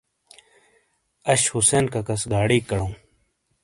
آش 1.31 1.41
حُسین 1.53 1.85
ککا 1.93 2.15
سے 2.19 2.27
گاڈیک 2.31 2.65
اڈوں۔ 2.73 2.91